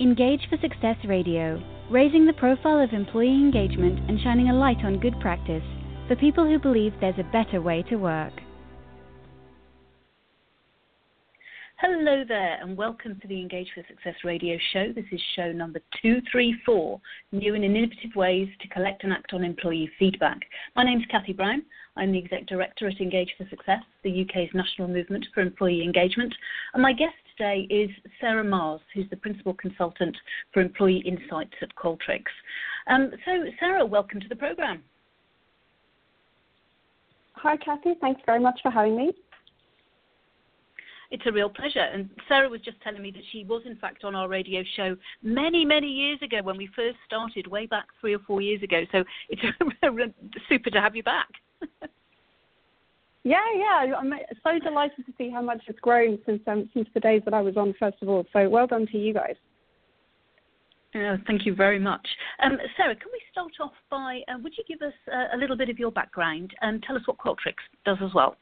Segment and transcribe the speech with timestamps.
[0.00, 4.98] Engage for Success Radio, raising the profile of employee engagement and shining a light on
[4.98, 5.62] good practice
[6.08, 8.32] for people who believe there's a better way to work.
[11.76, 14.90] Hello there, and welcome to the Engage for Success radio show.
[14.90, 16.98] This is show number 234
[17.32, 20.38] New and Innovative Ways to Collect and Act on Employee Feedback.
[20.76, 21.62] My name is Cathy Brown.
[21.98, 26.34] I'm the Exec Director at Engage for Success, the UK's national movement for employee engagement.
[26.72, 27.88] And my guest today is
[28.20, 30.14] Sarah Marrs, who's the Principal Consultant
[30.52, 32.28] for Employee Insights at Qualtrics.
[32.86, 34.82] Um, so, Sarah, welcome to the programme.
[37.36, 37.94] Hi, Cathy.
[37.98, 39.12] Thanks very much for having me.
[41.10, 41.80] It's a real pleasure.
[41.80, 44.94] And Sarah was just telling me that she was, in fact, on our radio show
[45.22, 48.82] many, many years ago when we first started, way back three or four years ago.
[48.92, 49.40] So it's
[50.50, 51.28] super to have you back.
[53.24, 53.94] yeah, yeah.
[53.96, 57.34] I'm so delighted to see how much it's grown since um, since the days that
[57.34, 58.24] I was on, first of all.
[58.32, 59.36] So well done to you guys.
[60.94, 62.06] Uh, thank you very much.
[62.42, 65.56] Um, Sarah, can we start off by, uh, would you give us uh, a little
[65.56, 68.36] bit of your background and tell us what Qualtrics does as well?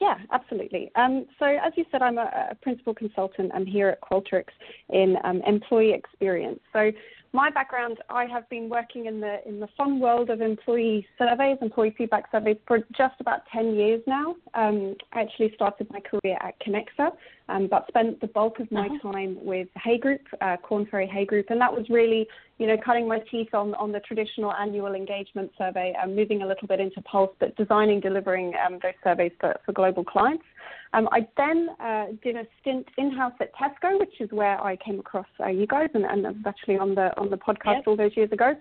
[0.00, 0.90] Yeah, absolutely.
[0.96, 3.52] Um, so, as you said, I'm a, a, principal consultant.
[3.54, 4.52] I'm here at Qualtrics
[4.88, 6.60] in um, employee experience.
[6.72, 6.90] So,
[7.34, 11.58] my background, I have been working in the in the fun world of employee surveys,
[11.60, 14.36] employee feedback surveys for just about 10 years now.
[14.54, 17.10] Um, I actually started my career at Kenexa,
[17.48, 19.12] um, but spent the bulk of my uh-huh.
[19.12, 22.76] time with Hay Group, uh, Korn Ferry Hay Group, and that was really, you know,
[22.84, 26.80] cutting my teeth on, on the traditional annual engagement survey, and moving a little bit
[26.80, 30.44] into Pulse, but designing, delivering um, those surveys for, for global clients.
[30.92, 35.00] Um, I then uh, did a stint in-house at Tesco, which is where I came
[35.00, 37.96] across uh, you guys, and, and I was actually on the on the podcast all
[37.96, 38.54] those years ago,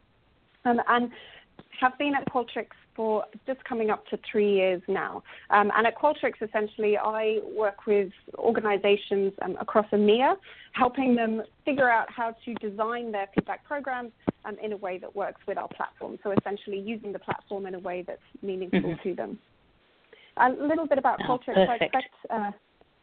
[0.66, 1.11] um, and
[1.80, 5.23] have been at Qualtrics for just coming up to three years now.
[5.50, 10.36] Um, and at Qualtrics, essentially, I work with organizations um, across EMEA,
[10.73, 14.12] helping them figure out how to design their feedback programs
[14.45, 16.18] um, in a way that works with our platform.
[16.23, 19.10] So essentially, using the platform in a way that's meaningful mm-hmm.
[19.10, 19.39] to them.
[20.38, 21.70] A little bit about oh, Qualtrics.
[21.70, 22.52] I expect uh,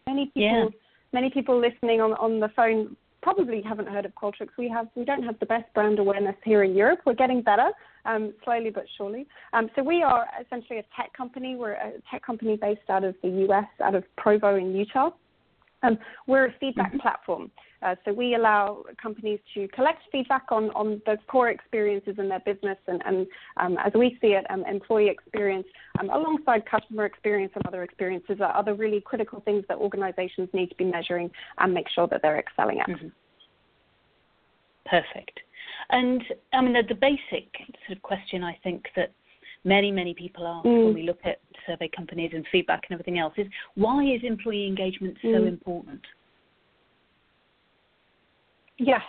[0.07, 0.65] many people, yeah.
[1.13, 4.51] many people listening on on the phone probably haven't heard of Qualtrics.
[4.59, 7.01] We have we don't have the best brand awareness here in Europe.
[7.05, 7.71] We're getting better,
[8.05, 9.27] um, slowly but surely.
[9.53, 11.57] Um, so we are essentially a tech company.
[11.57, 15.11] We're a tech company based out of the US, out of Provo in Utah.
[15.83, 17.01] Um, we're a feedback mm-hmm.
[17.01, 17.51] platform.
[17.83, 22.41] Uh, so we allow companies to collect feedback on, on the core experiences in their
[22.41, 23.27] business, and, and
[23.57, 25.67] um, as we see it, um, employee experience
[25.99, 30.69] um, alongside customer experience and other experiences are other really critical things that organizations need
[30.69, 32.89] to be measuring and make sure that they're excelling at.
[32.89, 33.09] Mm-hmm.
[34.85, 35.41] Perfect.
[35.91, 37.49] And I mean, the, the basic
[37.87, 39.13] sort of question I think that
[39.65, 40.85] many, many people ask mm.
[40.87, 44.67] when we look at survey companies and feedback and everything else is why is employee
[44.67, 45.49] engagement so mm.
[45.49, 46.01] important?
[48.79, 49.03] Yes.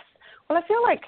[0.48, 1.02] Well, I feel like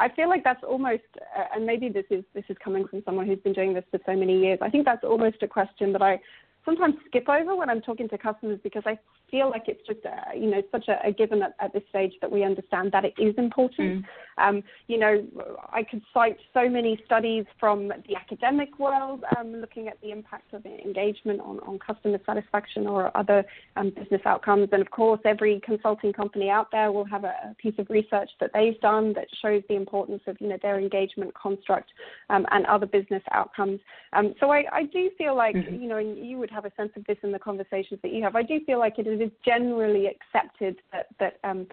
[0.00, 3.26] I feel like that's almost, uh, and maybe this is this is coming from someone
[3.26, 4.58] who's been doing this for so many years.
[4.62, 6.20] I think that's almost a question that I
[6.64, 8.98] sometimes skip over when I'm talking to customers because I
[9.30, 12.12] feel like it's just a, you know such a, a given at, at, this stage
[12.20, 14.04] that we understand that it is important.
[14.04, 14.04] Mm.
[14.38, 15.24] Um, you know,
[15.72, 20.54] I could cite so many studies from the academic world um, looking at the impact
[20.54, 23.44] of engagement on, on customer satisfaction or other
[23.76, 27.74] um, business outcomes, and of course, every consulting company out there will have a, piece
[27.78, 31.90] of research that they've done that shows the importance of you know their engagement construct
[32.30, 33.80] um, and other business outcomes.
[34.12, 35.74] Um, so I, I, do feel like mm-hmm.
[35.74, 38.22] you know, and you would have a sense of this in the conversations that you
[38.22, 38.36] have.
[38.36, 41.66] I do feel like it is generally accepted that that um,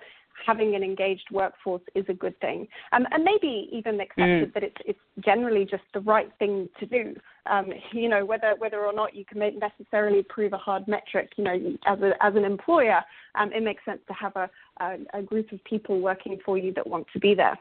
[0.46, 4.54] having an engaged workforce is a good thing, um, and maybe even accepted mm.
[4.54, 7.16] that it's it's generally just the right thing to do.
[7.50, 11.44] Um, you know, whether whether or not you can necessarily prove a hard metric, you
[11.44, 13.02] know, as a, as an employer,
[13.36, 14.50] um, it makes sense to have a,
[14.82, 17.58] a, a group of people working for you that want to be there.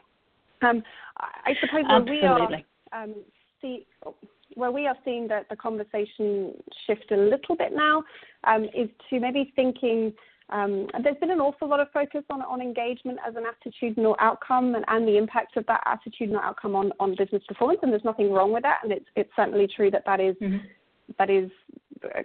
[0.61, 0.83] Um,
[1.17, 2.49] I suppose we are
[2.93, 3.15] um,
[3.61, 3.85] see
[4.55, 6.53] where we are seeing that the conversation
[6.87, 8.03] shift a little bit now
[8.45, 10.13] um, is to maybe thinking
[10.49, 14.75] um, there's been an awful lot of focus on, on engagement as an attitudinal outcome
[14.75, 18.31] and, and the impact of that attitudinal outcome on, on business performance, and there's nothing
[18.31, 18.79] wrong with that.
[18.83, 20.57] And it's, it's certainly true that that is, mm-hmm.
[21.17, 21.49] That is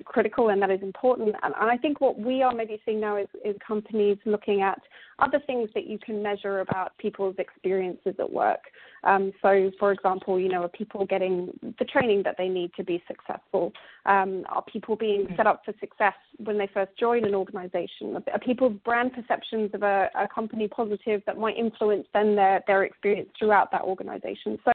[0.04, 1.28] critical and that is important.
[1.42, 4.80] And, and I think what we are maybe seeing now is, is companies looking at
[5.18, 8.60] other things that you can measure about people's experiences at work.
[9.04, 12.84] Um, so, for example, you know, are people getting the training that they need to
[12.84, 13.72] be successful?
[14.06, 18.16] Um, are people being set up for success when they first join an organization?
[18.32, 22.84] Are people's brand perceptions of a, a company positive that might influence then their, their
[22.84, 24.58] experience throughout that organization?
[24.64, 24.72] So,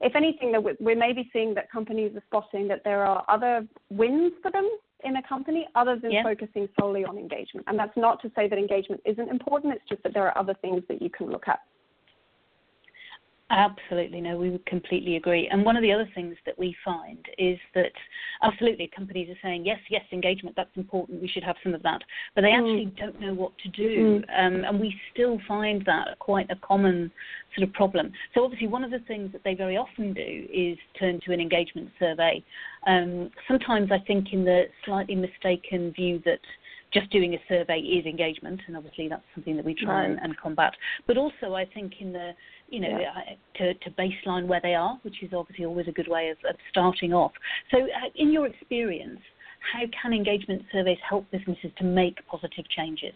[0.00, 4.32] if anything, that we're maybe seeing that companies are spotting that there are other wins
[4.42, 4.68] for them
[5.04, 6.22] in a company other than yeah.
[6.22, 7.66] focusing solely on engagement.
[7.66, 10.54] And that's not to say that engagement isn't important, it's just that there are other
[10.62, 11.60] things that you can look at.
[13.50, 15.48] Absolutely, no, we would completely agree.
[15.50, 17.90] And one of the other things that we find is that
[18.42, 22.00] absolutely companies are saying, yes, yes, engagement, that's important, we should have some of that.
[22.36, 22.58] But they mm.
[22.58, 24.20] actually don't know what to do.
[24.20, 24.46] Mm.
[24.46, 27.10] Um, and we still find that quite a common
[27.56, 28.12] sort of problem.
[28.34, 31.40] So, obviously, one of the things that they very often do is turn to an
[31.40, 32.44] engagement survey.
[32.86, 36.38] Um, sometimes I think in the slightly mistaken view that
[36.92, 40.10] just doing a survey is engagement, and obviously that's something that we try right.
[40.10, 40.72] and, and, combat.
[41.06, 42.32] But also, I think in the
[42.70, 43.34] you know yeah.
[43.56, 46.56] to, to baseline where they are, which is obviously always a good way of, of
[46.70, 47.32] starting off.
[47.70, 49.20] So, uh, in your experience,
[49.72, 53.12] how can engagement surveys help businesses to make positive changes?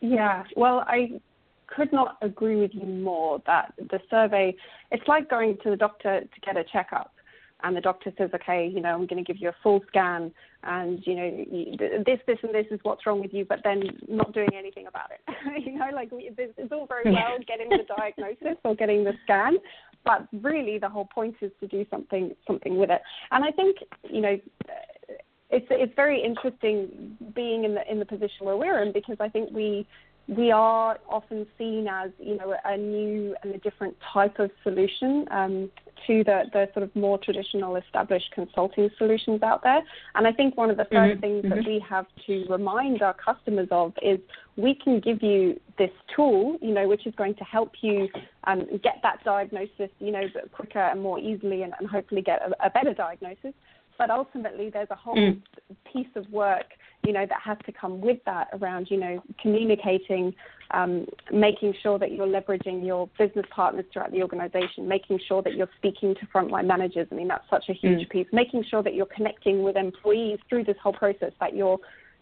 [0.00, 1.20] Yeah, well, I
[1.68, 4.54] could not agree with you more that the survey,
[4.90, 7.12] it's like going to the doctor to get a checkup
[7.62, 10.32] and the doctor says, okay, you know, I'm going to give you a full scan,
[10.64, 14.32] and you know, this, this, and this is what's wrong with you, but then not
[14.32, 15.64] doing anything about it.
[15.64, 19.56] you know, like it's all very well getting the diagnosis or getting the scan,
[20.04, 23.02] but really the whole point is to do something, something with it.
[23.30, 23.76] And I think,
[24.08, 24.38] you know.
[25.54, 29.28] It's it's very interesting being in the in the position where we're in because I
[29.28, 29.86] think we
[30.28, 35.26] we are often seen as you know a new and a different type of solution
[35.30, 35.70] um,
[36.06, 39.82] to the, the sort of more traditional established consulting solutions out there.
[40.14, 41.20] And I think one of the 1st mm-hmm.
[41.20, 41.54] things mm-hmm.
[41.54, 44.18] that we have to remind our customers of is
[44.56, 48.08] we can give you this tool, you know, which is going to help you
[48.44, 52.66] um, get that diagnosis, you know, quicker and more easily, and, and hopefully get a,
[52.66, 53.54] a better diagnosis.
[53.98, 55.40] But ultimately, there's a whole mm.
[55.92, 56.66] piece of work
[57.04, 60.34] you know, that has to come with that around, you know, communicating,
[60.70, 65.54] um, making sure that you're leveraging your business partners throughout the organization, making sure that
[65.54, 67.08] you're speaking to frontline managers.
[67.10, 68.10] I mean, that's such a huge mm.
[68.10, 68.26] piece.
[68.32, 71.78] Making sure that you're connecting with employees through this whole process, that your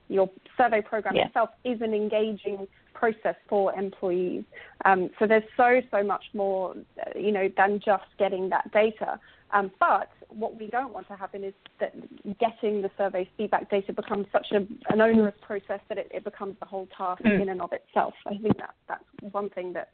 [0.09, 1.27] your survey program yeah.
[1.27, 2.67] itself is an engaging
[3.01, 4.45] process for employees.
[4.85, 6.75] Um, so there's so so much more,
[7.17, 9.19] you know, than just getting that data.
[9.53, 11.93] Um, but what we don't want to happen is that
[12.39, 14.59] getting the survey feedback data becomes such a,
[14.93, 17.43] an onerous process that it, it becomes the whole task mm.
[17.43, 18.15] in and of itself.
[18.27, 19.89] I think that that's one thing that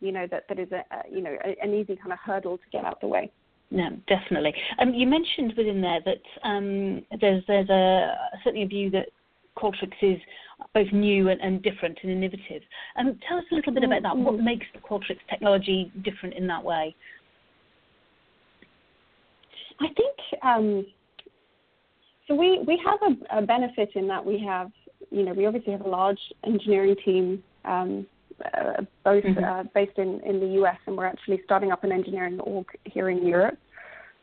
[0.00, 2.56] you know that that is a, a you know a, an easy kind of hurdle
[2.58, 3.30] to get out the way.
[3.70, 4.54] No, definitely.
[4.78, 8.14] Um, you mentioned within there that um, there's there's a
[8.44, 9.08] certainly a view that
[9.58, 10.18] Qualtrics is
[10.74, 12.62] both new and, and different and innovative.
[12.96, 14.16] Um, tell us a little bit about that.
[14.16, 14.44] What mm-hmm.
[14.44, 16.94] makes the Qualtrics technology different in that way?
[19.80, 20.86] I think um,
[22.28, 22.34] so.
[22.34, 24.70] We we have a, a, benefit in that we have,
[25.10, 28.06] you know, we obviously have a large engineering team, um,
[28.54, 29.42] uh, both mm-hmm.
[29.42, 33.10] uh, based in in the US, and we're actually starting up an engineering org here
[33.10, 33.58] in Europe.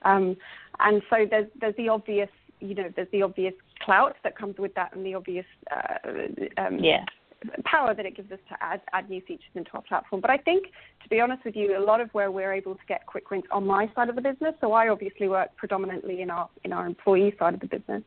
[0.03, 0.37] Um,
[0.79, 2.29] and so there's there's the obvious,
[2.61, 3.53] you know, there's the obvious
[3.89, 7.03] clout that comes with that, and the obvious, uh, um, yeah
[7.63, 10.21] power that it gives us to add add new features into our platform.
[10.21, 10.65] But I think,
[11.03, 13.45] to be honest with you, a lot of where we're able to get quick wins
[13.51, 14.55] on my side of the business.
[14.61, 18.03] So I obviously work predominantly in our in our employee side of the business.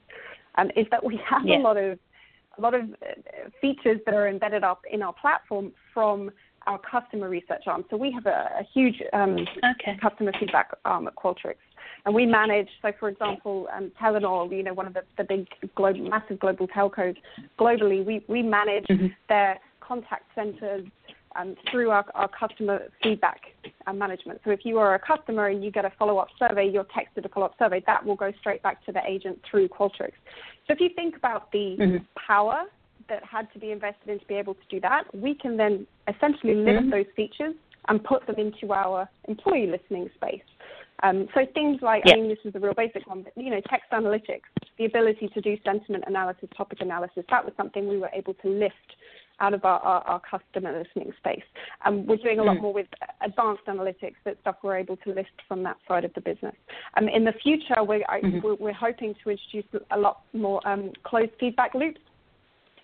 [0.57, 1.59] Um, is that we have yeah.
[1.59, 1.99] a lot of
[2.59, 6.31] a lot of uh, features that are embedded up in our platform from
[6.67, 7.85] our customer research arm.
[7.91, 9.37] So we have a, a huge um,
[9.73, 9.99] okay.
[10.01, 11.57] customer feedback arm at Qualtrics
[12.05, 15.47] and we manage, so for example, um, Telenor, you know, one of the, the big
[15.77, 17.17] global, massive global telcos
[17.59, 19.07] globally, we, we manage mm-hmm.
[19.29, 20.87] their contact centers
[21.37, 23.41] um, through our, our customer feedback
[23.87, 24.41] and management.
[24.45, 27.29] So if you are a customer and you get a follow-up survey, you're texted a
[27.29, 30.19] follow-up survey, that will go straight back to the agent through Qualtrics.
[30.67, 31.97] So if you think about the mm-hmm.
[32.27, 32.65] power
[33.09, 35.87] that had to be invested in to be able to do that, we can then
[36.09, 36.91] essentially lift mm-hmm.
[36.91, 37.55] those features
[37.89, 40.43] and put them into our employee listening space.
[41.03, 42.15] Um, so things like, yeah.
[42.15, 44.43] I mean, this is a real basic one, but you know, text analytics,
[44.79, 48.49] the ability to do sentiment analysis, topic analysis, that was something we were able to
[48.49, 48.77] lift
[49.41, 51.43] out of our, our, our customer listening space.
[51.85, 52.63] Um, we're doing a lot mm.
[52.63, 52.87] more with
[53.25, 56.55] advanced analytics, that stuff we're able to lift from that side of the business.
[56.97, 58.39] Um, in the future, we're, mm-hmm.
[58.45, 62.01] we're, we're, hoping to introduce a lot more um, closed feedback loops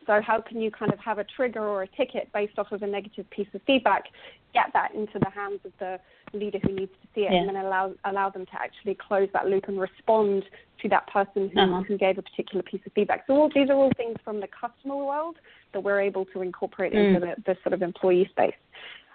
[0.09, 2.83] so how can you kind of have a trigger or a ticket based off of
[2.83, 4.05] a negative piece of feedback,
[4.55, 6.01] get that into the hands of the
[6.33, 7.39] leader who needs to see it, yeah.
[7.39, 10.45] and then allow allow them to actually close that loop and respond
[10.83, 11.83] to that person who, uh-huh.
[11.87, 13.25] who gave a particular piece of feedback.
[13.27, 15.37] So all, these are all things from the customer world
[15.75, 17.09] that we're able to incorporate mm.
[17.09, 18.55] into the, the sort of employee space.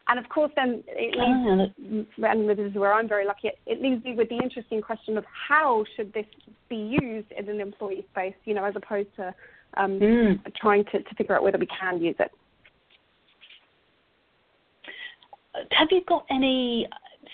[0.08, 3.48] And of course, then it leaves, oh, and this is where I'm very lucky.
[3.48, 6.26] It, it leaves me with the interesting question of how should this
[6.70, 9.34] be used in an employee space, you know, as opposed to
[9.78, 10.56] um, mm.
[10.56, 12.32] trying to, to figure out whether we can use it.
[15.72, 16.88] Have you got any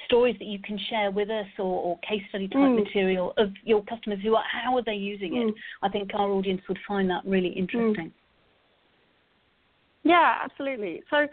[0.06, 2.84] stories that you can share with us or, or case study type mm.
[2.84, 5.48] material of your customers who are how are they using it?
[5.48, 5.54] Mm.
[5.84, 8.08] I think our audience would find that really interesting.
[8.08, 8.12] Mm.
[10.04, 11.04] Yeah, absolutely.
[11.10, 11.28] So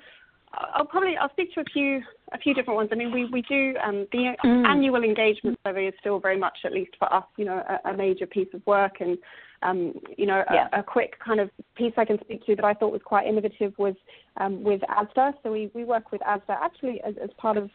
[0.57, 2.01] I'll probably I'll speak to a few
[2.33, 2.89] a few different ones.
[2.93, 4.67] I mean, we we do um, the mm.
[4.67, 7.97] annual engagement survey is still very much, at least for us, you know, a, a
[7.97, 8.97] major piece of work.
[9.01, 9.19] And
[9.63, 10.69] um, you know, yeah.
[10.73, 13.27] a, a, quick kind of piece I can speak to that I thought was quite
[13.27, 13.95] innovative was
[14.39, 15.35] um, with ASDA.
[15.43, 17.71] So we we work with ASDA actually as, as part of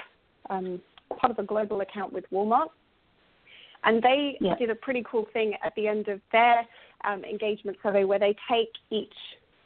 [0.50, 0.82] um,
[1.20, 2.68] part of a global account with Walmart.
[3.84, 4.56] And they yeah.
[4.56, 6.66] did a pretty cool thing at the end of their
[7.04, 9.14] um, engagement survey where they take each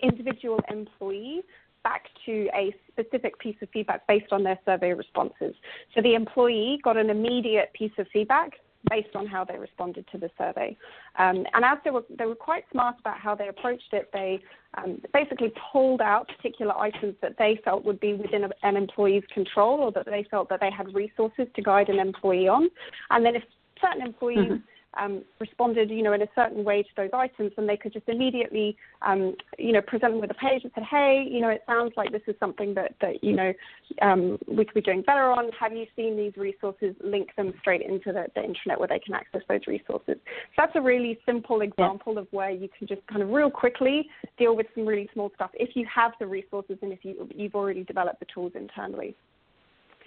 [0.01, 1.41] individual employee
[1.86, 5.54] back to a specific piece of feedback based on their survey responses.
[5.94, 8.54] So the employee got an immediate piece of feedback
[8.89, 10.75] based on how they responded to the survey.
[11.18, 14.39] Um, and as they were, they were quite smart about how they approached it, they
[14.77, 19.24] um, basically pulled out particular items that they felt would be within a, an employee's
[19.34, 22.70] control or that they felt that they had resources to guide an employee on.
[23.12, 23.44] And then if
[23.80, 24.56] certain employees mm-hmm
[24.99, 28.07] um, responded, you know, in a certain way to those items, and they could just
[28.07, 31.63] immediately, um, you know, present them with a page that said, hey, you know, it
[31.67, 33.53] sounds like this is something that, that you know,
[34.01, 35.49] um, we could be doing better on.
[35.59, 36.95] Have you seen these resources?
[37.03, 40.15] Link them straight into the, the intranet where they can access those resources.
[40.15, 42.21] So that's a really simple example yeah.
[42.21, 45.51] of where you can just kind of real quickly deal with some really small stuff
[45.53, 49.15] if you have the resources and if you, you've already developed the tools internally.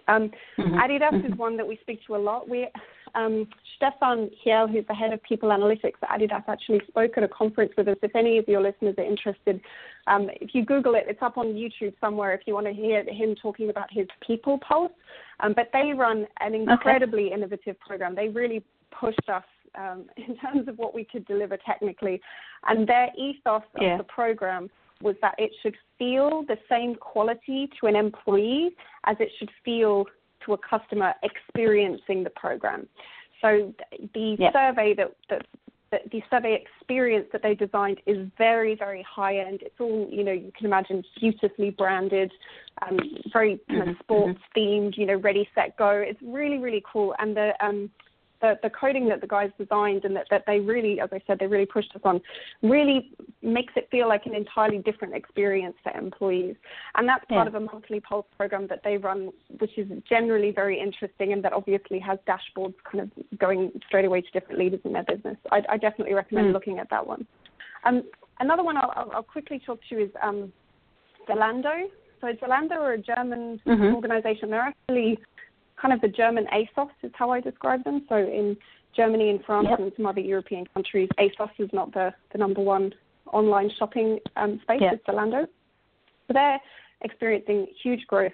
[0.09, 0.75] Um, mm-hmm.
[0.75, 1.33] Adidas mm-hmm.
[1.33, 2.49] is one that we speak to a lot.
[2.49, 2.69] We,
[3.15, 3.47] um,
[3.77, 7.73] Stefan Kiel, who's the head of people analytics at Adidas, actually spoke at a conference
[7.77, 7.97] with us.
[8.03, 9.61] If any of your listeners are interested,
[10.07, 13.05] um, if you Google it, it's up on YouTube somewhere if you want to hear
[13.05, 14.93] him talking about his People Pulse.
[15.41, 17.35] Um, but they run an incredibly okay.
[17.35, 18.15] innovative program.
[18.15, 19.45] They really pushed us
[19.77, 22.21] um, in terms of what we could deliver technically.
[22.67, 23.93] And their ethos yeah.
[23.93, 28.71] of the program was that it should feel the same quality to an employee
[29.07, 30.07] as it should feel
[30.45, 32.89] to a customer experiencing the program.
[33.41, 33.73] So
[34.15, 34.53] the yep.
[34.53, 35.47] survey that, that,
[36.11, 39.61] the survey experience that they designed is very very high end.
[39.63, 42.31] It's all you know you can imagine beautifully branded,
[42.83, 42.99] um,
[43.33, 44.01] very kind of mm-hmm.
[44.01, 44.99] sports themed.
[44.99, 45.91] You know, ready set go.
[45.91, 47.91] It's really really cool and the um,
[48.41, 51.39] the, the coding that the guys designed and that, that they really, as I said,
[51.39, 52.21] they really pushed us on,
[52.63, 56.57] really makes it feel like an entirely different experience for employees.
[56.95, 57.57] And that's part yeah.
[57.57, 61.53] of a monthly pulse program that they run, which is generally very interesting and that
[61.53, 65.37] obviously has dashboards kind of going straight away to different leaders in their business.
[65.51, 66.53] I, I definitely recommend mm.
[66.53, 67.27] looking at that one.
[67.85, 68.03] Um,
[68.41, 70.53] another one I'll, I'll, quickly talk to is um,
[71.29, 71.87] Zalando.
[72.21, 73.95] So Zalando are a German mm-hmm.
[73.95, 74.51] organization.
[74.51, 75.19] They're actually
[75.81, 78.05] kind of the German ASOS is how I describe them.
[78.09, 78.57] So in
[78.97, 79.79] Germany and France yep.
[79.79, 82.93] and some other European countries, ASOS is not the, the number one
[83.33, 84.95] online shopping um, space, yep.
[84.95, 85.47] it's Zalando.
[86.27, 86.61] So they're
[87.03, 88.33] experiencing huge growth.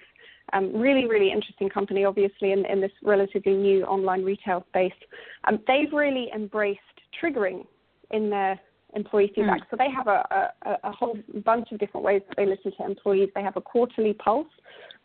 [0.53, 4.93] Um, really, really interesting company, obviously, in, in this relatively new online retail space.
[5.47, 6.79] Um, they've really embraced
[7.21, 7.65] triggering
[8.11, 8.59] in their
[8.95, 9.41] employee hmm.
[9.41, 9.61] feedback.
[9.61, 9.69] Mm.
[9.69, 12.85] So they have a, a, a, whole bunch of different ways that they listen to
[12.85, 13.29] employees.
[13.35, 14.47] They have a quarterly pulse,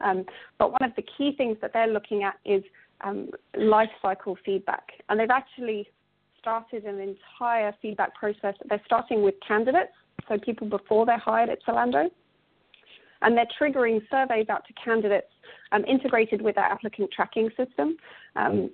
[0.01, 0.25] um,
[0.59, 2.63] but one of the key things that they're looking at is
[3.03, 4.85] um, life cycle feedback.
[5.09, 5.89] And they've actually
[6.39, 8.55] started an entire feedback process.
[8.69, 9.93] They're starting with candidates,
[10.29, 12.09] so people before they're hired at Zalando.
[13.23, 15.30] And they're triggering surveys out to candidates
[15.73, 17.97] um, integrated with their applicant tracking system.
[18.37, 18.71] Um,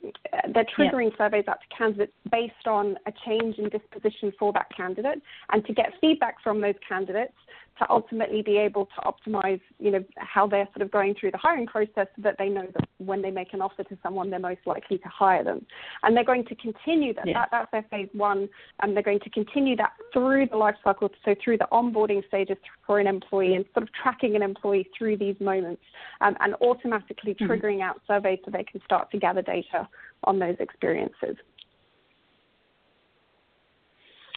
[0.52, 1.18] they're triggering yeah.
[1.18, 5.72] surveys out to candidates based on a change in disposition for that candidate and to
[5.72, 7.32] get feedback from those candidates
[7.78, 11.38] to ultimately be able to optimize, you know, how they're sort of going through the
[11.38, 14.38] hiring process so that they know that when they make an offer to someone, they're
[14.38, 15.64] most likely to hire them.
[16.02, 17.26] And they're going to continue that.
[17.26, 17.34] Yeah.
[17.34, 18.48] that that's their phase one.
[18.80, 22.56] And they're going to continue that through the life cycle, so through the onboarding stages
[22.86, 25.82] for an employee and sort of tracking an employee through these moments
[26.20, 27.50] um, and automatically mm-hmm.
[27.50, 29.88] triggering out surveys so they can start to gather data
[30.24, 31.36] on those experiences.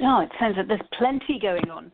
[0.01, 1.91] Oh, it sounds like there's plenty going on.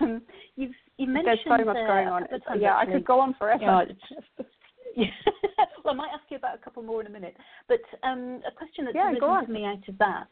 [0.00, 0.22] Um,
[0.56, 2.26] you've you mentioned there's so much going on.
[2.58, 3.86] Yeah, I could go on forever.
[4.94, 5.06] Yeah,
[5.84, 7.34] well, I might ask you about a couple more in a minute,
[7.66, 10.28] but um, a question that's yeah, arisen to me out of that.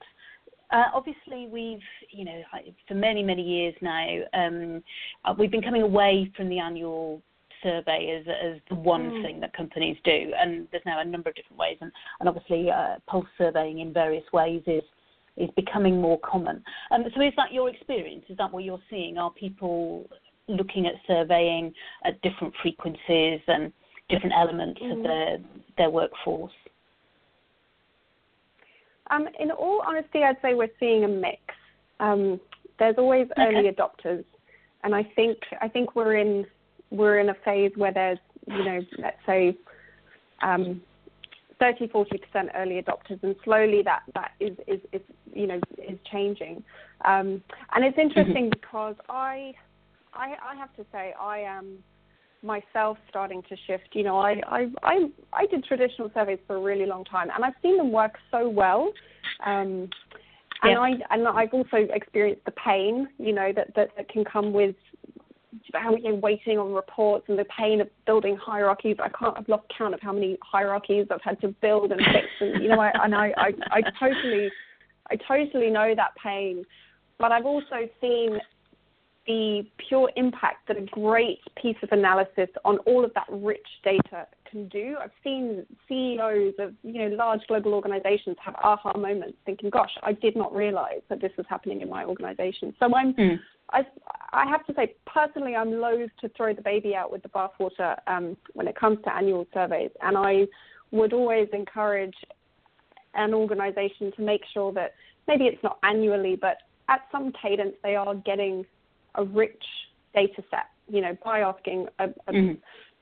[0.70, 1.80] Uh, obviously, we've,
[2.10, 2.42] you know,
[2.86, 4.82] for many, many years now, um,
[5.24, 7.22] uh, we've been coming away from the annual
[7.62, 9.22] survey as, as the one mm.
[9.22, 11.90] thing that companies do, and there's now a number of different ways, and,
[12.20, 14.82] and obviously uh, pulse surveying in various ways is
[15.36, 16.62] is becoming more common.
[16.90, 18.24] Um, so is that your experience?
[18.28, 19.16] Is that what you're seeing?
[19.16, 20.08] Are people
[20.48, 21.72] looking at surveying
[22.04, 23.72] at different frequencies and
[24.08, 24.96] different elements mm.
[24.96, 25.38] of their
[25.78, 26.52] their workforce?
[29.10, 31.40] Um, in all honesty, I'd say we're seeing a mix.
[31.98, 32.40] Um,
[32.78, 33.42] there's always okay.
[33.42, 34.24] early adopters,
[34.84, 36.46] and I think I think we're in
[36.90, 39.56] we're in a phase where there's you know let's say
[40.42, 40.80] um,
[41.58, 45.98] 30, 40 percent early adopters, and slowly that that is is, is you know is
[46.10, 46.62] changing.
[47.04, 47.42] Um,
[47.72, 48.60] and it's interesting mm-hmm.
[48.60, 49.52] because I,
[50.14, 51.78] I I have to say I am
[52.42, 53.90] myself starting to shift.
[53.92, 54.98] You know, I I I,
[55.32, 58.48] I did traditional surveys for a really long time, and I've seen them work so
[58.48, 58.92] well.
[59.44, 59.88] Um,
[60.62, 64.52] and I and I've also experienced the pain, you know, that that, that can come
[64.52, 64.74] with
[65.74, 68.96] how you know, waiting on reports and the pain of building hierarchies.
[69.02, 69.36] I can't.
[69.36, 72.26] I've lost count of how many hierarchies I've had to build and fix.
[72.40, 74.50] And you know, I, and I, I, I totally,
[75.10, 76.64] I totally know that pain.
[77.18, 78.38] But I've also seen
[79.26, 84.26] the pure impact that a great piece of analysis on all of that rich data
[84.50, 84.96] can do.
[85.00, 90.12] I've seen CEOs of you know large global organizations have aha moments, thinking, "Gosh, I
[90.12, 93.38] did not realize that this was happening in my organization." So I'm, mm.
[93.72, 93.86] I,
[94.32, 97.96] I have to say personally, I'm loath to throw the baby out with the bathwater
[98.06, 100.46] um, when it comes to annual surveys, and I
[100.90, 102.14] would always encourage
[103.14, 104.94] an organization to make sure that
[105.26, 106.58] maybe it's not annually, but
[106.88, 108.64] at some cadence they are getting
[109.16, 109.62] a rich
[110.14, 112.52] data set, you know, by asking a, a mm-hmm.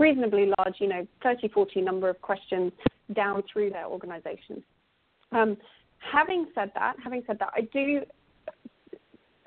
[0.02, 2.72] reasonably large, you know, 30, 40 number of questions
[3.14, 4.62] down through their organization.
[5.32, 5.56] Um,
[5.98, 8.02] having said that, having said that, I do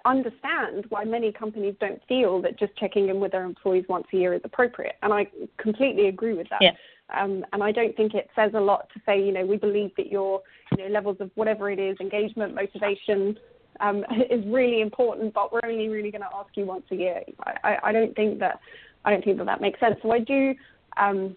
[0.06, 4.18] understand why many companies don't feel that just checking in with their employees once a
[4.18, 5.28] year is appropriate, and I
[5.58, 6.62] completely agree with that.
[6.62, 6.72] Yeah.
[7.14, 9.92] Um, and I don't think it says a lot to say, you know, we believe
[9.98, 10.42] that your
[10.78, 13.38] you know, levels of whatever it is, engagement, motivation,
[13.82, 17.22] um, is really important, but we're only really going to ask you once a year.
[17.64, 18.60] I, I, don't think that
[19.04, 19.96] I don't think that that makes sense.
[20.02, 20.54] So I do
[20.98, 21.36] um,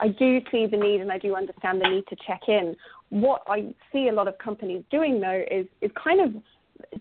[0.00, 2.76] I do see the need, and I do understand the need to check in.
[3.10, 6.42] What I see a lot of companies doing though is is kind of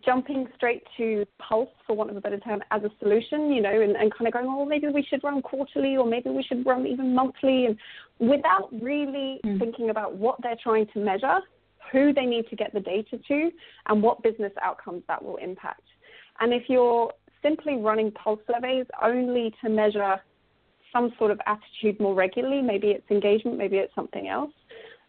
[0.06, 3.82] jumping straight to pulse, for want of a better term, as a solution, you know,
[3.82, 6.66] and, and kind of going, oh, maybe we should run quarterly or maybe we should
[6.66, 7.78] run even monthly, and
[8.20, 9.60] without really mm.
[9.60, 11.40] thinking about what they're trying to measure
[11.92, 13.52] who they need to get the data to,
[13.88, 15.84] and what business outcomes that will impact.
[16.40, 17.12] And if you're
[17.42, 20.16] simply running pulse surveys only to measure
[20.92, 24.52] some sort of attitude more regularly, maybe it's engagement, maybe it's something else,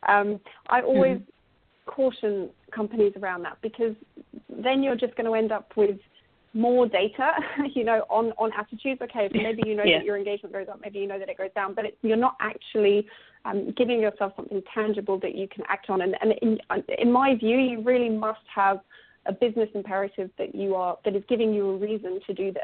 [0.08, 1.90] um, I always mm-hmm.
[1.90, 3.94] caution companies around that because
[4.48, 5.98] then you're just going to end up with
[6.54, 7.32] more data,
[7.74, 9.00] you know, on, on attitudes.
[9.02, 9.98] Okay, so maybe you know yeah.
[9.98, 12.16] that your engagement goes up, maybe you know that it goes down, but it, you're
[12.16, 13.06] not actually
[13.44, 16.00] um, giving yourself something tangible that you can act on.
[16.00, 16.58] And, and in,
[16.98, 18.80] in my view, you really must have
[19.26, 22.62] a business imperative that you are that is giving you a reason to do this.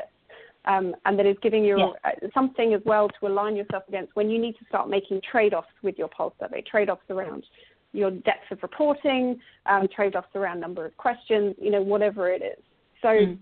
[0.67, 2.29] Um, and that is giving you yeah.
[2.35, 5.97] Something as well to align yourself against when you need to start making trade-offs with
[5.97, 7.45] your pulse survey, trade-offs around
[7.93, 12.63] your depth of reporting, um, trade-offs around number of questions, you know, whatever it is.
[13.03, 13.39] So mm.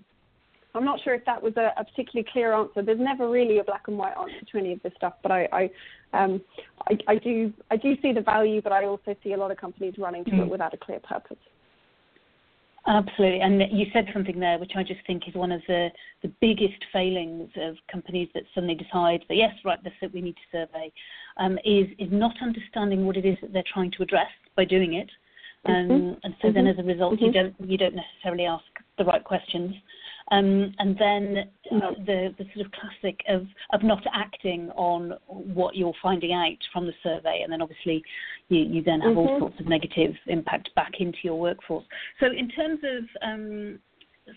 [0.75, 2.83] I'm not sure if that was a, a, particularly clear answer.
[2.83, 5.49] There's never really a black and white answer to any of this stuff, but I,
[5.53, 5.71] I,
[6.13, 6.41] um,
[6.89, 9.59] I, I do I do see the value, but I also see a lot of
[9.59, 10.41] companies running to mm.
[10.41, 11.39] it without a clear purpose.
[12.89, 15.91] Absolutely, and you said something there, which I just think is one of the,
[16.23, 20.37] the biggest failings of companies that suddenly decide that yes, right, that's it, we need
[20.37, 20.91] to survey,
[21.37, 24.95] um, is is not understanding what it is that they're trying to address by doing
[24.95, 25.11] it,
[25.67, 26.15] um, mm-hmm.
[26.23, 26.55] and so mm-hmm.
[26.55, 27.27] then as a result, mm-hmm.
[27.27, 28.65] you don't you don't necessarily ask
[28.97, 29.75] the right questions.
[30.31, 31.37] Um, and then
[31.73, 36.59] uh, the, the sort of classic of, of not acting on what you're finding out
[36.73, 38.03] from the survey, and then obviously
[38.49, 39.19] you, you then have mm-hmm.
[39.19, 41.85] all sorts of negative impact back into your workforce.
[42.21, 43.79] So, in terms of um,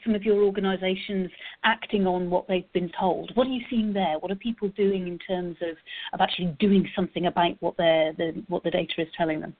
[0.03, 1.29] some of your organisations
[1.63, 3.31] acting on what they've been told.
[3.35, 4.17] What are you seeing there?
[4.19, 5.75] What are people doing in terms of,
[6.13, 9.55] of actually doing something about what the what the data is telling them?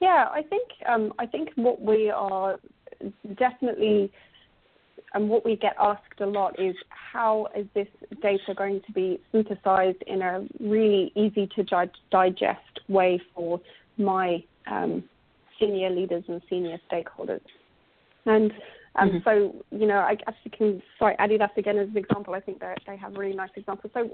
[0.00, 2.58] Yeah, I think um, I think what we are
[3.36, 4.12] definitely,
[5.14, 7.88] and what we get asked a lot is how is this
[8.22, 13.60] data going to be synthesized in a really easy to digest way for
[13.98, 15.04] my um,
[15.60, 17.40] senior leaders and senior stakeholders.
[18.26, 18.52] And
[18.96, 19.18] um, mm-hmm.
[19.24, 22.34] so, you know, I you can cite Adidas again as an example.
[22.34, 23.92] I think that they have really nice examples.
[23.94, 24.10] So,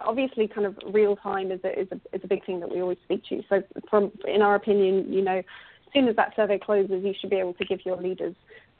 [0.00, 2.80] obviously, kind of real time is a, is a is a big thing that we
[2.80, 3.42] always speak to.
[3.48, 5.42] So, from in our opinion, you know,
[5.92, 8.34] soon as that survey closes, you should be able to give your leaders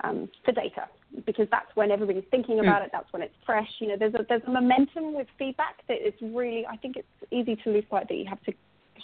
[0.04, 0.88] um, the data
[1.26, 2.64] because that's when everybody's thinking hmm.
[2.64, 2.86] about mm.
[2.86, 2.90] it.
[2.92, 3.68] That's when it's fresh.
[3.78, 6.66] You know, there's a there's a momentum with feedback that it's really.
[6.66, 8.52] I think it's easy to lose sight that you have to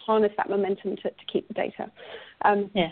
[0.06, 1.90] harness that momentum to, to keep the data.
[2.42, 2.88] Um, yeah.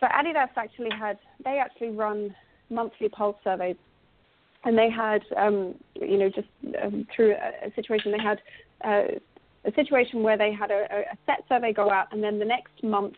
[0.00, 2.34] So Adidas actually had they actually run
[2.70, 3.76] monthly pulse surveys,
[4.64, 6.48] and they had um, you know just
[6.82, 8.40] um, through a, a, situation they had.
[8.84, 9.18] Uh,
[9.64, 12.82] a situation where they had a, a set survey go out, and then the next
[12.82, 13.14] month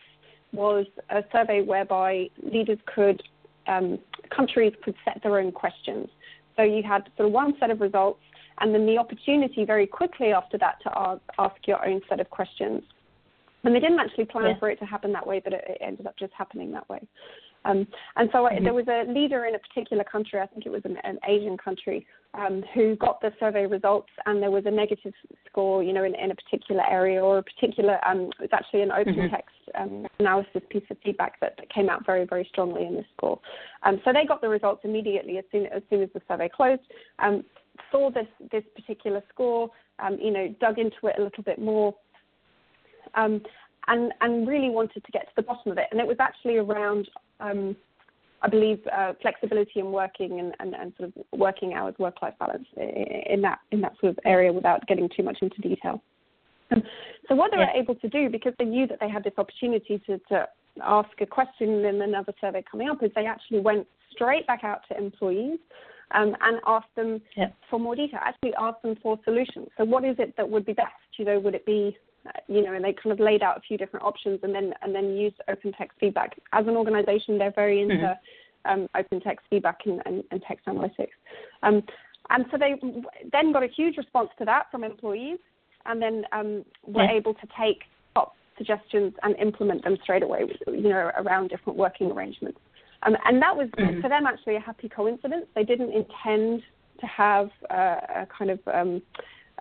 [0.53, 3.21] was a survey whereby leaders could,
[3.67, 3.99] um,
[4.35, 6.07] countries could set their own questions.
[6.57, 8.21] So you had sort of one set of results,
[8.59, 12.29] and then the opportunity very quickly after that to ask, ask your own set of
[12.29, 12.83] questions.
[13.63, 14.59] And they didn't actually plan yeah.
[14.59, 16.99] for it to happen that way, but it, it ended up just happening that way.
[17.63, 18.63] Um, and so mm-hmm.
[18.63, 21.57] there was a leader in a particular country, I think it was an, an Asian
[21.57, 25.13] country, um, who got the survey results, and there was a negative
[25.47, 27.99] score, you know, in, in a particular area or a particular.
[28.05, 29.35] Um, it was actually an open mm-hmm.
[29.35, 33.05] text um, analysis piece of feedback that, that, came out very, very strongly in this
[33.15, 33.39] score.
[33.83, 36.81] Um, so they got the results immediately as soon as soon as the survey closed.
[37.19, 37.43] Um,
[37.91, 41.95] saw this this particular score, um, you know, dug into it a little bit more.
[43.15, 43.41] Um,
[43.87, 45.87] and, and really wanted to get to the bottom of it.
[45.91, 47.75] And it was actually around um,
[48.41, 52.65] I believe uh, flexibility in working and, and, and, sort of working hours, work-life balance
[52.75, 56.01] in that in that sort of area without getting too much into detail.
[57.27, 57.67] So what they yeah.
[57.73, 60.47] were able to do, because they knew that they had this opportunity to, to
[60.81, 64.81] ask a question in another survey coming up, is they actually went straight back out
[64.89, 65.59] to employees
[66.13, 67.47] um, and asked them yeah.
[67.69, 68.19] for more detail.
[68.23, 69.67] Actually, asked them for solutions.
[69.77, 70.91] So what is it that would be best?
[71.17, 71.95] You know, would it be
[72.47, 74.93] you know, and they kind of laid out a few different options and then and
[74.93, 76.39] then used open text feedback.
[76.53, 78.71] As an organization, they're very into mm-hmm.
[78.71, 81.17] um, open text feedback and, and, and text analytics.
[81.63, 81.81] Um,
[82.29, 82.75] and so they
[83.31, 85.39] then got a huge response to that from employees
[85.85, 87.13] and then um, were yeah.
[87.13, 92.11] able to take top suggestions and implement them straight away, you know, around different working
[92.11, 92.59] arrangements.
[93.03, 94.01] Um, and that was mm-hmm.
[94.01, 95.45] for them actually a happy coincidence.
[95.55, 96.61] They didn't intend
[96.99, 99.01] to have uh, a kind of um,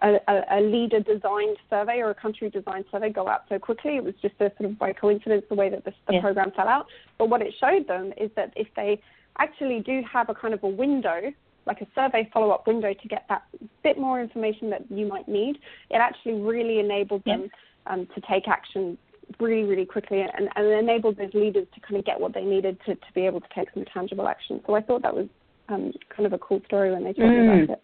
[0.03, 0.19] a,
[0.51, 3.97] a, leader designed survey or a country designed survey go out so quickly.
[3.97, 6.21] It was just a sort of by coincidence the way that this, the yeah.
[6.21, 6.87] program fell out.
[7.19, 9.01] But what it showed them is that if they
[9.39, 11.33] actually do have a kind of a window,
[11.67, 13.43] like a survey follow up window to get that
[13.83, 15.57] bit more information that you might need,
[15.91, 17.37] it actually really enabled yeah.
[17.37, 17.51] them
[17.87, 18.97] um, to take action
[19.39, 22.79] really, really quickly and, and enabled those leaders to kind of get what they needed
[22.87, 24.61] to, to be able to take some tangible action.
[24.67, 25.29] So I thought that was
[25.69, 27.57] um, kind of a cool story when they told mm.
[27.57, 27.83] me about it.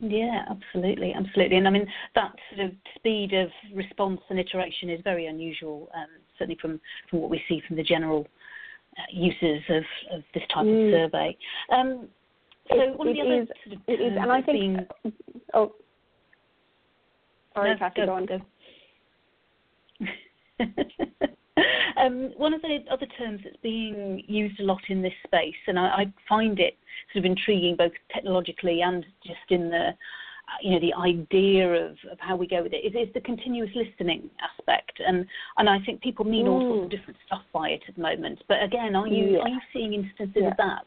[0.00, 1.56] Yeah, absolutely, absolutely.
[1.56, 6.06] And I mean, that sort of speed of response and iteration is very unusual, um,
[6.38, 6.80] certainly from,
[7.10, 8.26] from what we see from the general
[8.96, 9.82] uh, uses of,
[10.12, 10.86] of this type mm.
[10.86, 11.36] of survey.
[11.72, 12.08] Um,
[12.70, 14.80] so it, one of the other is, sort it is, and I think,
[15.54, 15.72] oh,
[17.54, 18.26] sorry, no, Cathy, go, go on.
[18.26, 18.40] Go.
[21.98, 25.78] Um, one of the other terms that's being used a lot in this space, and
[25.78, 26.76] I, I find it
[27.12, 29.90] sort of intriguing both technologically and just in the
[30.62, 33.70] you know the idea of, of how we go with it is, is the continuous
[33.74, 35.26] listening aspect and
[35.58, 38.42] and I think people mean all sorts of different stuff by it at the moment
[38.48, 39.38] but again are you yeah.
[39.40, 40.48] are you seeing instances yeah.
[40.48, 40.86] of that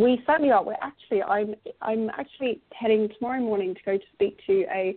[0.00, 4.38] we certainly are we're actually I'm I'm actually heading tomorrow morning to go to speak
[4.46, 4.96] to a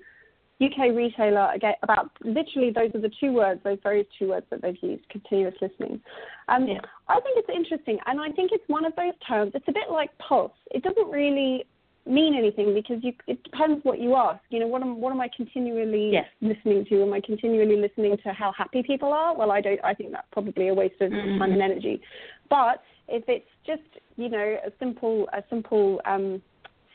[0.59, 4.61] UK retailer again about literally those are the two words, those very two words that
[4.61, 6.01] they've used, continuous listening.
[6.47, 6.79] Um, yeah.
[7.07, 9.51] I think it's interesting, and I think it's one of those terms.
[9.53, 10.51] It's a bit like pulse.
[10.71, 11.65] It doesn't really
[12.09, 14.39] mean anything because you, it depends what you ask.
[14.49, 16.25] You know, what am what am I continually yes.
[16.41, 17.03] listening to?
[17.03, 19.35] Am I continually listening to how happy people are?
[19.35, 19.79] Well, I don't.
[19.83, 21.39] I think that's probably a waste of mm-hmm.
[21.39, 22.01] time and energy.
[22.49, 23.81] But if it's just
[24.15, 26.41] you know a simple a simple um,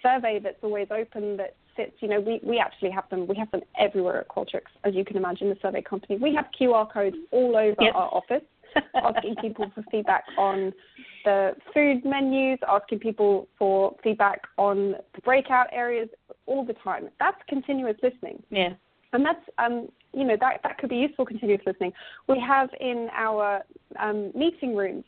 [0.03, 3.51] survey that's always open that sits, you know, we, we actually have them, we have
[3.51, 6.19] them everywhere at Qualtrics, as you can imagine, the survey company.
[6.21, 7.95] We have QR codes all over yep.
[7.95, 8.43] our office
[8.95, 10.73] asking people for feedback on
[11.25, 16.09] the food menus, asking people for feedback on the breakout areas
[16.47, 17.09] all the time.
[17.19, 18.43] That's continuous listening.
[18.51, 18.75] Yeah.
[19.13, 21.93] And that's, um, you know, that, that could be useful continuous listening.
[22.29, 23.63] We have in our
[23.99, 25.05] um, meeting rooms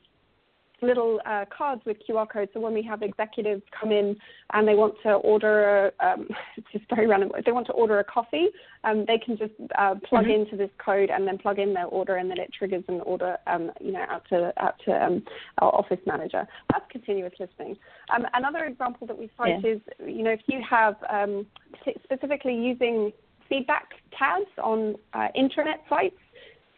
[0.87, 2.51] little uh, cards with QR codes.
[2.55, 4.17] So when we have executives come in
[4.53, 7.31] and they want to order, um, it's just very random.
[7.37, 8.49] If they want to order a coffee,
[8.85, 10.43] um, they can just uh, plug mm-hmm.
[10.43, 13.37] into this code and then plug in their order, and then it triggers an order,
[13.47, 15.23] um, you know, out to out to um,
[15.59, 16.47] our office manager.
[16.73, 17.77] That's continuous listening.
[18.15, 19.73] Um, another example that we cite yeah.
[19.73, 21.47] is, you know, if you have um,
[22.05, 23.13] specifically using
[23.49, 26.17] feedback tabs on uh, intranet sites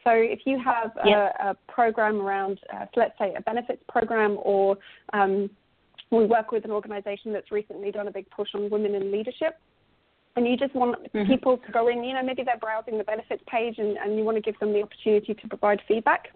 [0.07, 1.35] so if you have yep.
[1.41, 4.79] a, a, program around, uh, let's say, a benefits program, or
[5.13, 5.51] um,
[6.13, 9.59] we work with an organization that's recently done a big push on women in leadership,
[10.37, 11.29] and you just want mm-hmm.
[11.29, 14.23] people to go in, you know, maybe they're browsing the benefits page and, and you
[14.23, 16.29] want to give them the opportunity to provide feedback,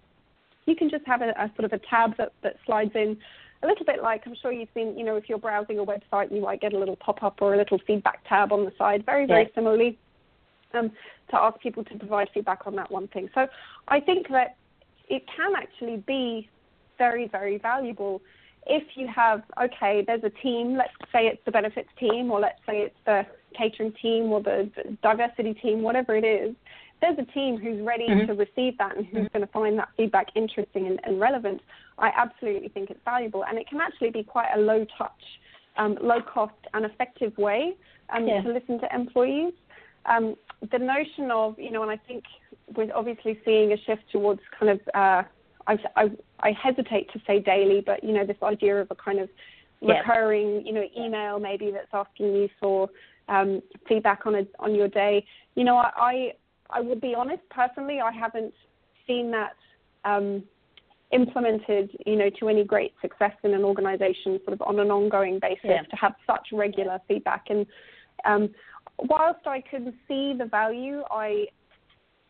[0.66, 3.16] you can just have a, a sort of a tab that, that slides in
[3.62, 6.34] a little bit like I'm sure you've seen, you know, if you're browsing a website,
[6.34, 9.04] you might get a little pop up or a little feedback tab on the side.
[9.04, 9.54] Very, very yeah.
[9.54, 9.98] similarly,
[10.74, 10.90] um,
[11.30, 13.28] to ask people to provide feedback on that one thing.
[13.34, 13.46] So
[13.88, 14.56] I think that
[15.08, 16.48] it can actually be
[16.98, 18.20] very, very valuable
[18.66, 22.60] if you have, okay, there's a team, let's say it's the benefits team, or let's
[22.66, 24.70] say it's the catering team or the
[25.02, 26.54] diversity team, whatever it is,
[27.00, 28.26] there's a team who's ready mm-hmm.
[28.26, 29.38] to receive that and who's mm-hmm.
[29.38, 31.62] going to find that feedback interesting and, and, relevant,
[31.98, 33.44] I absolutely think it's valuable.
[33.44, 35.10] And it can actually be quite a low touch,
[35.76, 37.74] um, low cost, and effective way
[38.10, 38.42] um, yeah.
[38.42, 39.54] to listen to employees.
[40.06, 40.34] Um,
[40.72, 42.24] the notion of, you know, and I think
[42.76, 45.22] we're obviously seeing a shift towards kind of, uh,
[45.66, 46.10] I, I,
[46.40, 49.28] I hesitate to say daily, but, you know, this idea of a kind of
[49.82, 52.88] recurring, you know, email maybe that's asking you for
[53.28, 55.24] um, feedback on a, on your day.
[55.54, 56.32] You know, I, I,
[56.70, 58.52] I will be honest, personally, I haven't
[59.06, 59.56] seen that
[60.04, 60.42] um,
[61.12, 65.38] implemented, you know, to any great success in an organization sort of on an ongoing
[65.40, 65.82] basis yeah.
[65.82, 67.46] to have such regular feedback.
[67.48, 67.66] And
[68.24, 68.50] um,
[69.08, 71.46] whilst I can see the value, I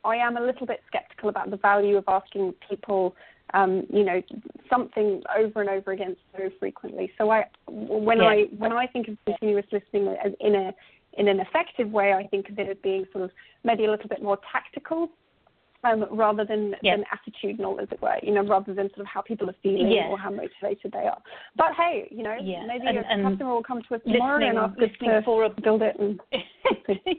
[0.04, 3.14] I am a little bit skeptical about the value of asking people,
[3.52, 4.22] um, you know,
[4.70, 7.12] something over and over again so frequently.
[7.18, 8.24] So I, when yeah.
[8.24, 10.72] I when I think of continuous listening as in a
[11.14, 13.30] in an effective way, I think of it as being sort of
[13.64, 15.10] maybe a little bit more tactical
[15.84, 16.96] um, rather than, yeah.
[16.96, 19.92] than attitudinal, as it were, you know, rather than sort of how people are feeling
[20.08, 21.20] or how motivated they are.
[21.56, 22.64] But hey, you know, yeah.
[22.66, 25.44] maybe and, a and customer will come to us tomorrow and ask us to for
[25.44, 25.50] a...
[25.60, 25.96] build it.
[25.98, 26.20] And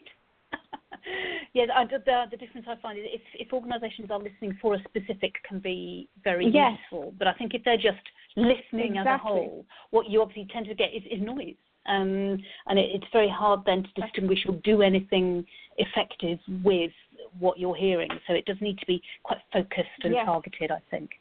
[1.54, 5.34] yeah, the, the difference I find is if, if organisations are listening for a specific
[5.48, 6.78] can be very yes.
[6.82, 7.98] useful, but I think if they're just
[8.36, 9.00] listening exactly.
[9.00, 11.56] as a whole, what you obviously tend to get is, is noise.
[11.88, 15.46] Um, and it, it's very hard then to distinguish or do anything
[15.78, 16.92] effective with
[17.40, 18.10] what you're hearing.
[18.28, 21.12] So it does need to be quite focused and targeted, I think.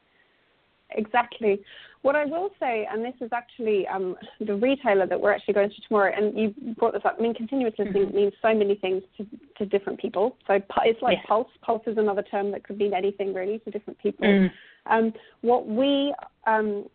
[0.93, 1.61] Exactly.
[2.03, 5.69] What I will say, and this is actually um, the retailer that we're actually going
[5.71, 7.17] to tomorrow, and you brought this up.
[7.19, 8.17] I mean, continuous listening mm-hmm.
[8.17, 9.27] means so many things to,
[9.59, 10.37] to different people.
[10.47, 11.49] So it's like pulse.
[11.63, 14.27] Pulse is another term that could mean anything really to different people.
[14.27, 14.51] Mm.
[14.87, 16.15] Um, what we
[16.47, 16.87] um,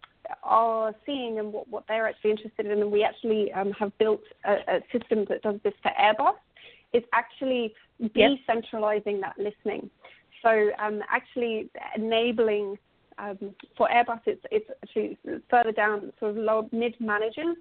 [0.44, 4.22] are seeing and what, what they're actually interested in, and we actually um, have built
[4.46, 6.36] a, a, system that does this for Airbus,
[6.96, 9.90] is actually decentralizing that listening.
[10.42, 12.78] So um, actually enabling
[13.18, 13.38] um,
[13.78, 15.18] for Airbus, it's, it's actually
[15.50, 17.56] further down, sort of mid managers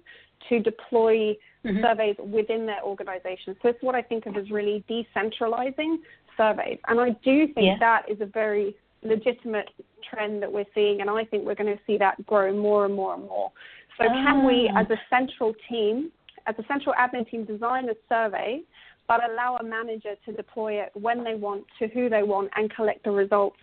[0.49, 1.81] to deploy mm-hmm.
[1.81, 3.55] surveys within their organization.
[3.61, 5.97] So it's what I think of as really decentralizing
[6.35, 6.79] surveys.
[6.87, 7.77] And I do think yeah.
[7.79, 9.69] that is a very legitimate
[10.09, 12.93] trend that we're seeing, and I think we're going to see that grow more and
[12.93, 13.51] more and more.
[13.97, 14.81] So, can we, ah.
[14.81, 16.11] as a central team,
[16.47, 18.61] as a central admin team, design a survey
[19.07, 22.73] but allow a manager to deploy it when they want, to who they want, and
[22.73, 23.57] collect the results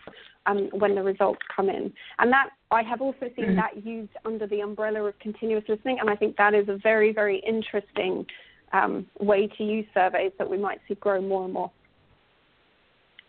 [0.46, 1.92] um, when the results come in.
[2.18, 3.56] And that I have also seen mm-hmm.
[3.56, 7.12] that used under the umbrella of continuous listening, and I think that is a very,
[7.12, 8.26] very interesting
[8.72, 11.70] um, way to use surveys that we might see grow more and more.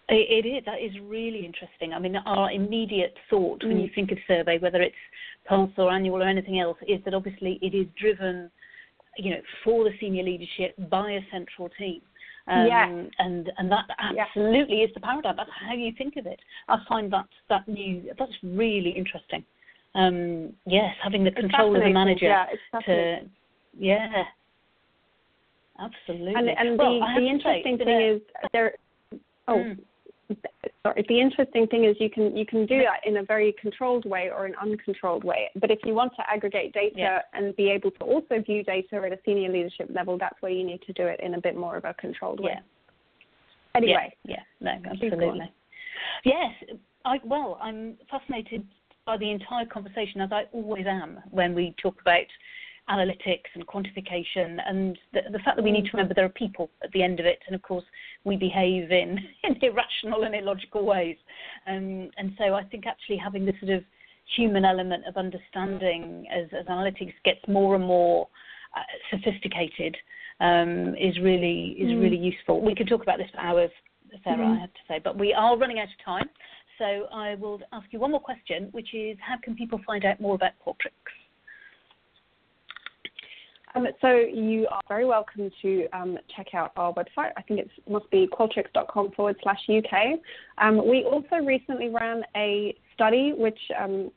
[0.10, 0.64] It is.
[0.66, 1.94] That is really interesting.
[1.94, 3.96] I mean, our immediate thought when you mm.
[3.96, 4.96] think of survey, whether it's
[5.48, 8.52] pulse or annual or anything else, is that obviously it is driven
[9.18, 12.02] you know, for the senior leadership by a central team.
[12.46, 12.90] Um, yeah.
[13.20, 14.86] and and that absolutely yeah.
[14.86, 15.36] is the paradigm.
[15.38, 16.40] That's how you think of it.
[16.68, 19.46] I find that that new that's really interesting.
[19.96, 22.46] Um, yes, having the it's control of the manager yeah,
[22.86, 23.20] to
[23.78, 24.24] yeah,
[25.80, 26.34] absolutely.
[26.36, 28.22] And, and well, the, the interesting say, thing is
[28.52, 28.74] there.
[29.48, 29.78] Oh, mm
[30.84, 34.06] sorry, the interesting thing is you can you can do that in a very controlled
[34.06, 35.50] way or an uncontrolled way.
[35.56, 37.20] But if you want to aggregate data yeah.
[37.34, 40.64] and be able to also view data at a senior leadership level, that's where you
[40.64, 42.54] need to do it in a bit more of a controlled way.
[42.54, 42.60] Yeah.
[43.76, 44.14] Anyway.
[44.24, 44.76] Yeah, yeah.
[44.82, 45.52] no, absolutely.
[46.26, 46.54] Yes,
[47.06, 48.66] I, well, I'm fascinated
[49.06, 52.26] by the entire conversation, as I always am when we talk about
[52.90, 56.70] analytics and quantification and the, the, fact that we need to remember there are people
[56.84, 57.86] at the end of it and of course
[58.26, 61.16] we behave in, in irrational and illogical ways
[61.68, 63.84] um, and so I think actually having this sort of
[64.36, 68.28] human element of understanding as, as analytics gets more and more
[68.76, 69.96] uh, sophisticated
[70.40, 72.02] um, is really is mm.
[72.02, 72.62] really useful.
[72.62, 73.72] We could talk about this for hours,
[74.24, 74.58] Sarah, mm.
[74.58, 76.30] I have to say, but we are running out of time.
[76.80, 80.20] So I will ask you one more question, which is how can people find out
[80.20, 81.14] more about Qualtrics?
[83.76, 87.32] Um, so you are very welcome to um, check out our website.
[87.38, 90.20] I think it must be qualtrics.com forward slash UK.
[90.60, 94.12] Um, we also recently ran a study which um,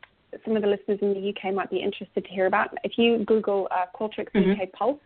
[0.44, 2.76] some of the listeners in the UK might be interested to hear about.
[2.84, 4.60] If you Google uh, Qualtrics mm-hmm.
[4.60, 5.00] UK Pulse,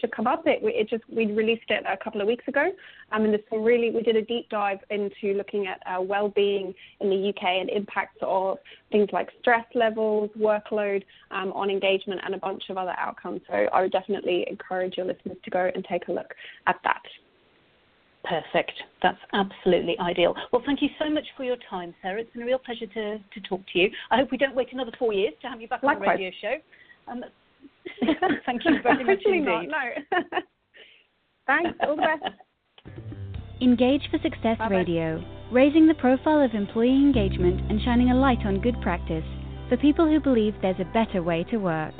[0.00, 0.42] should come up.
[0.46, 2.70] It, it just we released it a couple of weeks ago,
[3.12, 6.74] um, and there's some really we did a deep dive into looking at uh, well-being
[7.00, 8.58] in the UK and impacts of
[8.90, 13.40] things like stress levels, workload um, on engagement, and a bunch of other outcomes.
[13.48, 16.34] So I would definitely encourage your listeners to go and take a look
[16.66, 17.02] at that.
[18.24, 18.72] Perfect.
[19.02, 20.34] That's absolutely ideal.
[20.52, 22.20] Well, thank you so much for your time, Sarah.
[22.20, 23.90] It's been a real pleasure to, to talk to you.
[24.10, 26.08] I hope we don't wait another four years to have you back Likewise.
[26.08, 26.54] on the radio show.
[27.10, 27.24] Um,
[28.46, 29.44] Thank you very much indeed.
[29.44, 30.18] Not, no.
[31.46, 31.78] Thanks.
[31.82, 32.34] All the best.
[33.60, 34.74] Engage for Success Bye-bye.
[34.74, 39.24] Radio, raising the profile of employee engagement and shining a light on good practice
[39.68, 41.94] for people who believe there's a better way to work.